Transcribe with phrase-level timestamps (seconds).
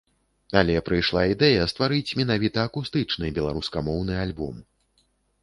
[0.61, 4.55] Але прыйшла ідэя стварыць менавіта акустычны беларускамоўны альбом.